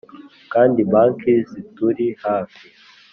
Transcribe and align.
kandi 0.53 0.79
banki 0.91 1.33
zituri 1.49 2.05
hafi, 2.23 2.65